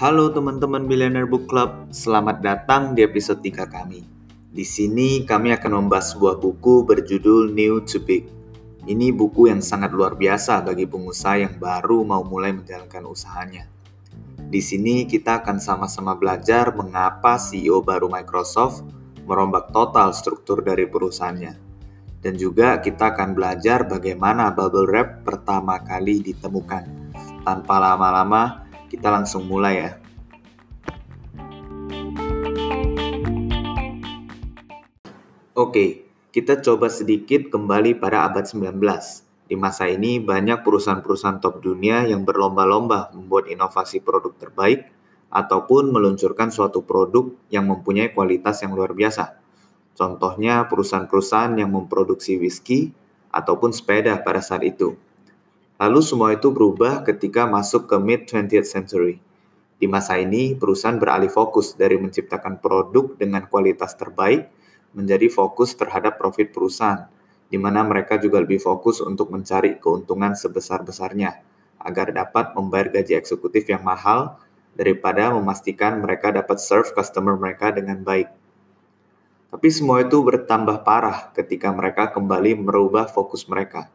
Halo 0.00 0.32
teman-teman 0.32 0.88
Billionaire 0.88 1.28
Book 1.28 1.44
Club, 1.44 1.92
selamat 1.92 2.40
datang 2.40 2.96
di 2.96 3.04
episode 3.04 3.44
3 3.44 3.68
kami. 3.68 4.00
Di 4.48 4.64
sini 4.64 5.28
kami 5.28 5.52
akan 5.52 5.76
membahas 5.76 6.16
sebuah 6.16 6.40
buku 6.40 6.88
berjudul 6.88 7.52
New 7.52 7.84
to 7.84 8.00
Big. 8.00 8.24
Ini 8.88 9.12
buku 9.12 9.52
yang 9.52 9.60
sangat 9.60 9.92
luar 9.92 10.16
biasa 10.16 10.64
bagi 10.64 10.88
pengusaha 10.88 11.44
yang 11.44 11.60
baru 11.60 12.00
mau 12.00 12.24
mulai 12.24 12.48
menjalankan 12.48 13.04
usahanya. 13.12 13.68
Di 14.40 14.64
sini 14.64 15.04
kita 15.04 15.44
akan 15.44 15.60
sama-sama 15.60 16.16
belajar 16.16 16.72
mengapa 16.72 17.36
CEO 17.36 17.84
baru 17.84 18.08
Microsoft 18.08 18.80
merombak 19.28 19.68
total 19.68 20.16
struktur 20.16 20.64
dari 20.64 20.88
perusahaannya. 20.88 21.52
Dan 22.24 22.40
juga 22.40 22.80
kita 22.80 23.12
akan 23.12 23.36
belajar 23.36 23.84
bagaimana 23.84 24.48
bubble 24.48 24.88
wrap 24.88 25.28
pertama 25.28 25.76
kali 25.84 26.24
ditemukan. 26.24 26.88
Tanpa 27.44 27.76
lama-lama, 27.76 28.59
kita 29.00 29.08
langsung 29.08 29.48
mulai 29.48 29.80
ya. 29.80 29.90
Oke, 35.56 36.04
kita 36.28 36.60
coba 36.60 36.92
sedikit 36.92 37.48
kembali 37.48 37.96
pada 37.96 38.28
abad 38.28 38.44
19. 38.44 38.76
Di 39.48 39.56
masa 39.56 39.88
ini 39.88 40.20
banyak 40.20 40.60
perusahaan-perusahaan 40.60 41.40
top 41.40 41.64
dunia 41.64 42.04
yang 42.04 42.28
berlomba-lomba 42.28 43.16
membuat 43.16 43.48
inovasi 43.48 44.04
produk 44.04 44.36
terbaik 44.36 44.92
ataupun 45.32 45.96
meluncurkan 45.96 46.52
suatu 46.52 46.84
produk 46.84 47.32
yang 47.48 47.72
mempunyai 47.72 48.12
kualitas 48.12 48.60
yang 48.60 48.76
luar 48.76 48.92
biasa. 48.92 49.40
Contohnya 49.96 50.68
perusahaan-perusahaan 50.68 51.56
yang 51.56 51.72
memproduksi 51.72 52.36
whisky 52.36 52.92
ataupun 53.32 53.72
sepeda 53.72 54.20
pada 54.20 54.44
saat 54.44 54.60
itu. 54.60 54.92
Lalu 55.80 56.04
semua 56.04 56.36
itu 56.36 56.52
berubah 56.52 57.00
ketika 57.08 57.48
masuk 57.48 57.88
ke 57.88 57.96
mid-20th 57.96 58.68
century. 58.68 59.16
Di 59.80 59.88
masa 59.88 60.20
ini, 60.20 60.52
perusahaan 60.52 61.00
beralih 61.00 61.32
fokus 61.32 61.72
dari 61.72 61.96
menciptakan 61.96 62.60
produk 62.60 63.16
dengan 63.16 63.48
kualitas 63.48 63.96
terbaik 63.96 64.52
menjadi 64.92 65.32
fokus 65.32 65.72
terhadap 65.72 66.20
profit 66.20 66.52
perusahaan, 66.52 67.08
di 67.48 67.56
mana 67.56 67.80
mereka 67.80 68.20
juga 68.20 68.44
lebih 68.44 68.60
fokus 68.60 69.00
untuk 69.00 69.32
mencari 69.32 69.80
keuntungan 69.80 70.36
sebesar-besarnya 70.36 71.40
agar 71.80 72.12
dapat 72.12 72.52
membayar 72.52 73.00
gaji 73.00 73.16
eksekutif 73.16 73.64
yang 73.64 73.80
mahal 73.80 74.36
daripada 74.76 75.32
memastikan 75.32 75.96
mereka 75.96 76.28
dapat 76.28 76.60
serve 76.60 76.92
customer 76.92 77.40
mereka 77.40 77.72
dengan 77.72 78.04
baik. 78.04 78.28
Tapi 79.48 79.68
semua 79.72 80.04
itu 80.04 80.20
bertambah 80.20 80.84
parah 80.84 81.32
ketika 81.32 81.72
mereka 81.72 82.12
kembali 82.12 82.68
merubah 82.68 83.08
fokus 83.08 83.48
mereka 83.48 83.88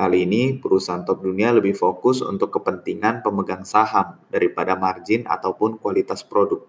Kali 0.00 0.24
ini, 0.24 0.56
perusahaan 0.56 1.04
top 1.04 1.20
dunia 1.20 1.52
lebih 1.52 1.76
fokus 1.76 2.24
untuk 2.24 2.56
kepentingan 2.56 3.20
pemegang 3.20 3.68
saham 3.68 4.16
daripada 4.32 4.72
margin 4.72 5.28
ataupun 5.28 5.76
kualitas 5.76 6.24
produk. 6.24 6.64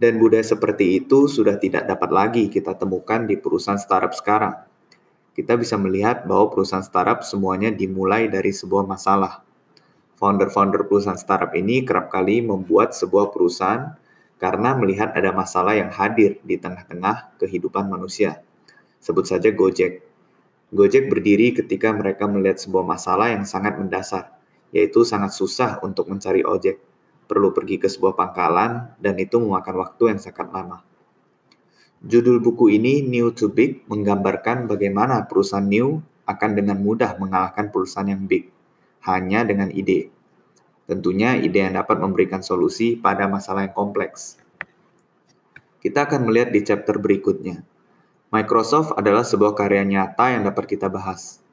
Dan 0.00 0.16
budaya 0.16 0.40
seperti 0.40 1.04
itu 1.04 1.28
sudah 1.28 1.60
tidak 1.60 1.84
dapat 1.84 2.08
lagi 2.08 2.48
kita 2.48 2.72
temukan 2.72 3.28
di 3.28 3.36
perusahaan 3.36 3.76
startup 3.76 4.16
sekarang. 4.16 4.64
Kita 5.36 5.60
bisa 5.60 5.76
melihat 5.76 6.24
bahwa 6.24 6.48
perusahaan 6.48 6.80
startup 6.80 7.20
semuanya 7.20 7.68
dimulai 7.68 8.32
dari 8.32 8.48
sebuah 8.48 8.88
masalah. 8.88 9.44
Founder-founder 10.16 10.88
perusahaan 10.88 11.20
startup 11.20 11.52
ini 11.52 11.84
kerap 11.84 12.08
kali 12.08 12.40
membuat 12.40 12.96
sebuah 12.96 13.28
perusahaan 13.28 13.92
karena 14.40 14.72
melihat 14.72 15.12
ada 15.12 15.36
masalah 15.36 15.76
yang 15.76 15.92
hadir 15.92 16.40
di 16.48 16.56
tengah-tengah 16.56 17.36
kehidupan 17.36 17.92
manusia. 17.92 18.40
Sebut 19.04 19.28
saja 19.28 19.52
Gojek 19.52 20.11
Gojek 20.72 21.12
berdiri 21.12 21.52
ketika 21.52 21.92
mereka 21.92 22.24
melihat 22.24 22.56
sebuah 22.56 22.80
masalah 22.80 23.28
yang 23.28 23.44
sangat 23.44 23.76
mendasar, 23.76 24.32
yaitu 24.72 25.04
sangat 25.04 25.36
susah 25.36 25.84
untuk 25.84 26.08
mencari 26.08 26.40
ojek. 26.40 26.80
Perlu 27.28 27.52
pergi 27.52 27.76
ke 27.76 27.92
sebuah 27.92 28.16
pangkalan, 28.16 28.96
dan 28.96 29.14
itu 29.20 29.36
memakan 29.36 29.84
waktu 29.84 30.16
yang 30.16 30.20
sangat 30.20 30.48
lama. 30.48 30.80
Judul 32.00 32.40
buku 32.40 32.72
ini, 32.72 33.04
New 33.04 33.36
to 33.36 33.52
Big, 33.52 33.84
menggambarkan 33.84 34.64
bagaimana 34.64 35.28
perusahaan 35.28 35.62
new 35.62 36.00
akan 36.24 36.50
dengan 36.56 36.80
mudah 36.80 37.20
mengalahkan 37.20 37.68
perusahaan 37.68 38.08
yang 38.08 38.24
big, 38.24 38.48
hanya 39.04 39.44
dengan 39.44 39.68
ide. 39.70 40.08
Tentunya 40.88 41.38
ide 41.38 41.68
yang 41.68 41.78
dapat 41.78 42.00
memberikan 42.00 42.40
solusi 42.42 42.98
pada 42.98 43.28
masalah 43.30 43.68
yang 43.68 43.76
kompleks. 43.76 44.40
Kita 45.82 46.06
akan 46.06 46.30
melihat 46.30 46.54
di 46.54 46.60
chapter 46.62 46.98
berikutnya. 46.98 47.62
Microsoft 48.32 48.96
adalah 48.96 49.28
sebuah 49.28 49.52
karya 49.52 49.84
nyata 49.84 50.32
yang 50.32 50.48
dapat 50.48 50.64
kita 50.64 50.88
bahas. 50.88 51.44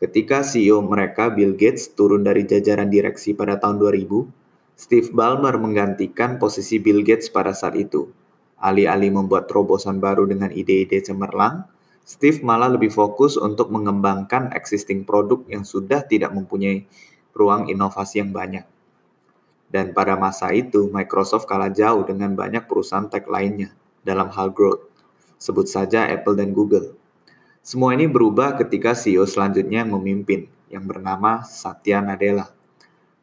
Ketika 0.00 0.40
CEO 0.40 0.80
mereka 0.80 1.28
Bill 1.28 1.52
Gates 1.52 1.92
turun 1.92 2.24
dari 2.24 2.48
jajaran 2.48 2.88
direksi 2.88 3.36
pada 3.36 3.60
tahun 3.60 3.76
2000, 3.76 4.24
Steve 4.72 5.12
Ballmer 5.12 5.52
menggantikan 5.60 6.40
posisi 6.40 6.80
Bill 6.80 7.04
Gates 7.04 7.28
pada 7.28 7.52
saat 7.52 7.76
itu. 7.76 8.08
Alih-alih 8.56 9.12
membuat 9.12 9.52
terobosan 9.52 10.00
baru 10.00 10.24
dengan 10.24 10.48
ide-ide 10.48 11.04
cemerlang, 11.04 11.68
Steve 12.08 12.40
malah 12.40 12.72
lebih 12.72 12.88
fokus 12.88 13.36
untuk 13.36 13.68
mengembangkan 13.68 14.48
existing 14.56 15.04
produk 15.04 15.44
yang 15.44 15.68
sudah 15.68 16.08
tidak 16.08 16.32
mempunyai 16.32 16.88
ruang 17.36 17.68
inovasi 17.68 18.24
yang 18.24 18.32
banyak. 18.32 18.64
Dan 19.68 19.92
pada 19.92 20.16
masa 20.16 20.56
itu, 20.56 20.88
Microsoft 20.88 21.44
kalah 21.44 21.68
jauh 21.68 22.00
dengan 22.08 22.32
banyak 22.32 22.64
perusahaan 22.64 23.12
tech 23.12 23.28
lainnya 23.28 23.76
dalam 24.00 24.32
hal 24.32 24.56
growth 24.56 24.91
sebut 25.42 25.66
saja 25.66 26.06
Apple 26.06 26.38
dan 26.38 26.54
Google. 26.54 26.94
Semua 27.66 27.98
ini 27.98 28.06
berubah 28.06 28.54
ketika 28.54 28.94
CEO 28.94 29.26
selanjutnya 29.26 29.82
memimpin, 29.82 30.46
yang 30.70 30.86
bernama 30.86 31.42
Satya 31.42 31.98
Nadella. 31.98 32.54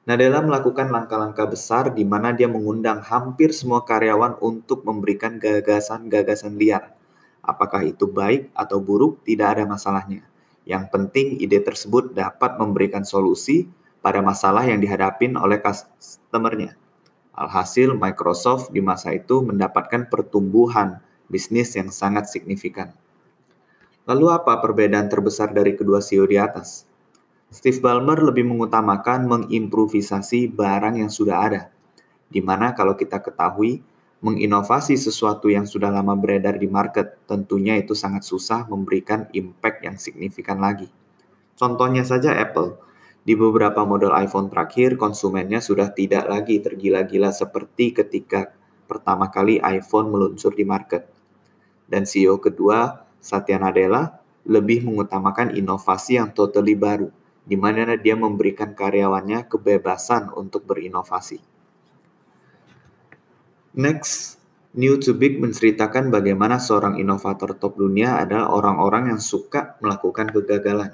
Nadella 0.03 0.43
melakukan 0.43 0.91
langkah-langkah 0.91 1.47
besar 1.47 1.95
di 1.95 2.03
mana 2.03 2.35
dia 2.35 2.51
mengundang 2.51 2.99
hampir 2.99 3.55
semua 3.55 3.87
karyawan 3.87 4.35
untuk 4.43 4.83
memberikan 4.83 5.39
gagasan-gagasan 5.39 6.59
liar. 6.59 6.91
Apakah 7.39 7.87
itu 7.87 8.05
baik 8.05 8.51
atau 8.51 8.83
buruk, 8.83 9.23
tidak 9.23 9.57
ada 9.57 9.63
masalahnya. 9.63 10.27
Yang 10.67 10.83
penting 10.91 11.27
ide 11.39 11.63
tersebut 11.63 12.13
dapat 12.13 12.59
memberikan 12.59 13.01
solusi 13.01 13.65
pada 14.03 14.21
masalah 14.21 14.65
yang 14.67 14.77
dihadapin 14.77 15.33
oleh 15.35 15.57
customernya. 15.61 16.77
Alhasil, 17.33 17.95
Microsoft 17.95 18.69
di 18.69 18.83
masa 18.83 19.15
itu 19.15 19.41
mendapatkan 19.41 20.11
pertumbuhan 20.11 21.01
bisnis 21.29 21.77
yang 21.77 21.93
sangat 21.93 22.27
signifikan. 22.27 22.91
Lalu 24.09 24.33
apa 24.33 24.57
perbedaan 24.57 25.05
terbesar 25.05 25.53
dari 25.53 25.77
kedua 25.77 26.01
CEO 26.01 26.25
di 26.25 26.41
atas? 26.41 26.89
Steve 27.53 27.77
Ballmer 27.77 28.17
lebih 28.17 28.45
mengutamakan 28.45 29.29
mengimprovisasi 29.29 30.49
barang 30.49 30.97
yang 30.97 31.13
sudah 31.13 31.37
ada, 31.45 31.61
di 32.25 32.41
mana 32.41 32.73
kalau 32.73 32.97
kita 32.97 33.21
ketahui, 33.21 33.85
menginovasi 34.25 34.97
sesuatu 34.97 35.47
yang 35.47 35.69
sudah 35.69 35.93
lama 35.93 36.17
beredar 36.17 36.57
di 36.57 36.65
market, 36.65 37.21
tentunya 37.29 37.77
itu 37.77 37.93
sangat 37.93 38.25
susah 38.25 38.65
memberikan 38.65 39.29
impact 39.33 39.85
yang 39.85 39.95
signifikan 40.01 40.57
lagi. 40.57 40.89
Contohnya 41.53 42.01
saja 42.01 42.33
Apple, 42.33 42.81
di 43.21 43.37
beberapa 43.37 43.85
model 43.85 44.13
iPhone 44.17 44.49
terakhir, 44.49 44.97
konsumennya 44.97 45.61
sudah 45.61 45.93
tidak 45.93 46.25
lagi 46.25 46.61
tergila-gila 46.61 47.29
seperti 47.29 47.93
ketika 47.93 48.53
pertama 48.89 49.29
kali 49.29 49.61
iPhone 49.61 50.09
meluncur 50.09 50.53
di 50.53 50.65
market 50.65 51.18
dan 51.89 52.05
CEO 52.05 52.37
kedua, 52.37 53.03
Satya 53.19 53.57
Nadella, 53.57 54.21
lebih 54.45 54.85
mengutamakan 54.85 55.57
inovasi 55.57 56.21
yang 56.21 56.31
totally 56.31 56.77
baru, 56.77 57.09
di 57.43 57.57
mana 57.57 57.97
dia 57.97 58.13
memberikan 58.13 58.77
karyawannya 58.77 59.49
kebebasan 59.49 60.29
untuk 60.37 60.69
berinovasi. 60.69 61.41
Next, 63.73 64.39
New 64.77 65.01
to 65.01 65.17
Big 65.17 65.41
menceritakan 65.41 66.13
bagaimana 66.13 66.61
seorang 66.61 67.01
inovator 67.01 67.57
top 67.57 67.81
dunia 67.81 68.21
adalah 68.21 68.53
orang-orang 68.53 69.09
yang 69.09 69.21
suka 69.21 69.81
melakukan 69.81 70.29
kegagalan. 70.29 70.93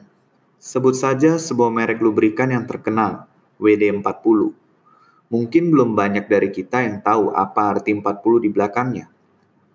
Sebut 0.56 0.96
saja 0.96 1.36
sebuah 1.36 1.76
merek 1.76 2.00
lubrikan 2.00 2.56
yang 2.56 2.64
terkenal, 2.64 3.28
WD-40. 3.60 4.56
Mungkin 5.28 5.64
belum 5.76 5.92
banyak 5.92 6.32
dari 6.32 6.56
kita 6.56 6.88
yang 6.88 7.04
tahu 7.04 7.36
apa 7.36 7.76
arti 7.76 7.92
40 7.92 8.48
di 8.48 8.50
belakangnya. 8.52 9.12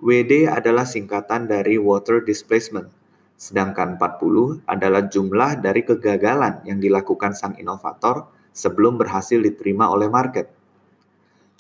WD 0.00 0.48
adalah 0.48 0.88
singkatan 0.88 1.44
dari 1.44 1.76
water 1.76 2.24
displacement, 2.24 2.88
sedangkan 3.36 4.00
40 4.00 4.64
adalah 4.64 5.04
jumlah 5.04 5.60
dari 5.60 5.84
kegagalan 5.84 6.64
yang 6.64 6.80
dilakukan 6.80 7.36
sang 7.36 7.52
inovator 7.60 8.32
sebelum 8.48 8.96
berhasil 8.96 9.36
diterima 9.36 9.92
oleh 9.92 10.08
market. 10.08 10.48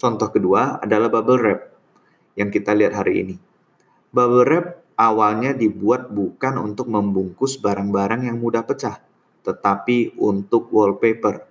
Contoh 0.00 0.32
kedua 0.32 0.80
adalah 0.80 1.12
bubble 1.12 1.36
wrap 1.36 1.60
yang 2.32 2.48
kita 2.48 2.72
lihat 2.72 2.96
hari 2.96 3.28
ini. 3.28 3.36
Bubble 4.08 4.48
wrap 4.48 4.66
awalnya 4.96 5.52
dibuat 5.52 6.08
bukan 6.08 6.56
untuk 6.64 6.88
membungkus 6.88 7.60
barang-barang 7.60 8.24
yang 8.24 8.40
mudah 8.40 8.64
pecah, 8.64 9.04
tetapi 9.44 10.16
untuk 10.16 10.72
wallpaper. 10.72 11.44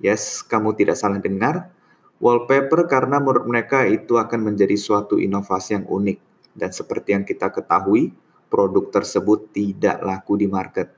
Yes, 0.00 0.40
kamu 0.40 0.72
tidak 0.80 0.96
salah 0.96 1.20
dengar, 1.20 1.75
Wallpaper 2.16 2.88
karena 2.88 3.20
menurut 3.20 3.44
mereka 3.44 3.84
itu 3.84 4.16
akan 4.16 4.52
menjadi 4.52 4.72
suatu 4.72 5.20
inovasi 5.20 5.76
yang 5.76 5.84
unik 5.84 6.18
dan 6.56 6.72
seperti 6.72 7.12
yang 7.12 7.28
kita 7.28 7.52
ketahui, 7.52 8.16
produk 8.48 8.88
tersebut 8.88 9.52
tidak 9.52 10.00
laku 10.00 10.40
di 10.40 10.48
market. 10.48 10.96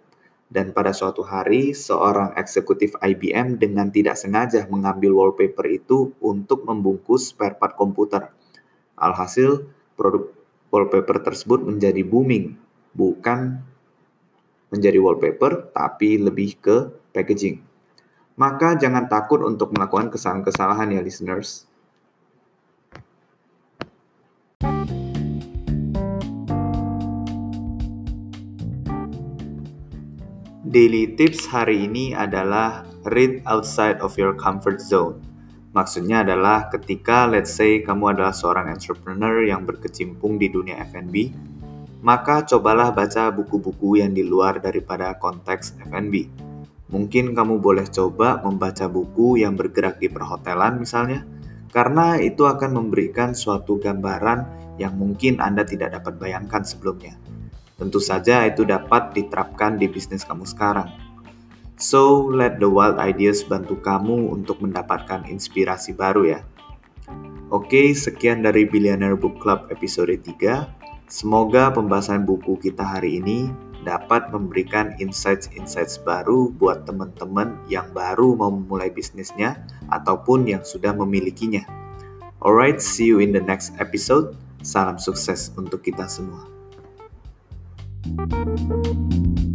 Dan 0.49 0.73
pada 0.73 0.97
suatu 0.97 1.21
hari, 1.27 1.77
seorang 1.77 2.33
eksekutif 2.39 2.97
IBM 3.03 3.61
dengan 3.61 3.93
tidak 3.93 4.17
sengaja 4.17 4.65
mengambil 4.71 5.13
wallpaper 5.13 5.67
itu 5.69 6.17
untuk 6.25 6.65
membungkus 6.65 7.37
spare 7.37 7.61
part 7.61 7.77
komputer. 7.77 8.33
Alhasil, 8.97 9.69
produk 9.99 10.33
wallpaper 10.73 11.21
tersebut 11.21 11.61
menjadi 11.67 12.01
booming, 12.01 12.57
bukan 12.97 13.61
menjadi 14.73 14.97
wallpaper, 15.03 15.69
tapi 15.75 16.17
lebih 16.17 16.57
ke 16.63 16.97
packaging. 17.13 17.61
Maka 18.39 18.79
jangan 18.79 19.11
takut 19.11 19.43
untuk 19.43 19.75
melakukan 19.75 20.15
kesalahan-kesalahan 20.15 20.95
ya 20.95 21.03
listeners. 21.03 21.67
Daily 30.69 31.19
tips 31.19 31.51
hari 31.51 31.91
ini 31.91 32.15
adalah 32.15 32.87
read 33.11 33.43
outside 33.49 33.99
of 33.99 34.15
your 34.15 34.39
comfort 34.39 34.79
zone. 34.79 35.19
Maksudnya 35.75 36.23
adalah 36.23 36.71
ketika 36.71 37.27
let's 37.27 37.51
say 37.51 37.83
kamu 37.83 38.15
adalah 38.15 38.31
seorang 38.31 38.71
entrepreneur 38.71 39.43
yang 39.43 39.67
berkecimpung 39.67 40.39
di 40.39 40.47
dunia 40.47 40.79
F&B, 40.87 41.35
maka 42.07 42.47
cobalah 42.47 42.95
baca 42.95 43.35
buku-buku 43.35 43.99
yang 43.99 44.15
di 44.15 44.23
luar 44.23 44.63
daripada 44.63 45.19
konteks 45.19 45.75
F&B. 45.91 46.48
Mungkin 46.89 47.37
kamu 47.37 47.61
boleh 47.61 47.85
coba 47.93 48.41
membaca 48.41 48.89
buku 48.89 49.45
yang 49.45 49.61
bergerak 49.61 50.01
di 50.01 50.09
perhotelan 50.09 50.81
misalnya, 50.81 51.25
karena 51.69 52.17
itu 52.17 52.49
akan 52.49 52.81
memberikan 52.81 53.37
suatu 53.37 53.77
gambaran 53.77 54.73
yang 54.81 54.97
mungkin 54.97 55.37
Anda 55.37 55.69
tidak 55.69 56.01
dapat 56.01 56.17
bayangkan 56.17 56.65
sebelumnya. 56.65 57.21
Tentu 57.77 58.01
saja 58.01 58.43
itu 58.49 58.65
dapat 58.65 59.13
diterapkan 59.13 59.77
di 59.77 59.87
bisnis 59.87 60.25
kamu 60.25 60.49
sekarang. 60.49 60.89
So, 61.79 62.27
let 62.27 62.59
the 62.59 62.67
wild 62.67 62.99
ideas 62.99 63.47
bantu 63.47 63.79
kamu 63.79 64.35
untuk 64.35 64.59
mendapatkan 64.59 65.29
inspirasi 65.29 65.95
baru 65.95 66.27
ya. 66.27 66.41
Oke, 67.55 67.95
sekian 67.95 68.43
dari 68.43 68.67
Billionaire 68.67 69.15
Book 69.15 69.39
Club 69.39 69.71
episode 69.71 70.11
3. 70.11 70.67
Semoga 71.07 71.71
pembahasan 71.71 72.27
buku 72.27 72.59
kita 72.59 72.83
hari 72.83 73.23
ini 73.23 73.68
dapat 73.89 74.29
memberikan 74.29 74.93
insights-insights 75.01 75.97
baru 76.05 76.53
buat 76.53 76.85
teman-teman 76.85 77.57
yang 77.73 77.89
baru 77.97 78.37
mau 78.37 78.53
memulai 78.53 78.93
bisnisnya 78.93 79.65
ataupun 79.89 80.45
yang 80.45 80.61
sudah 80.61 80.93
memilikinya. 80.93 81.65
Alright, 82.45 82.85
see 82.85 83.09
you 83.09 83.25
in 83.25 83.33
the 83.33 83.41
next 83.41 83.73
episode. 83.81 84.37
Salam 84.61 85.01
sukses 85.01 85.49
untuk 85.57 85.81
kita 85.81 86.05
semua. 86.05 86.45
Thank 88.09 89.39
you. 89.39 89.48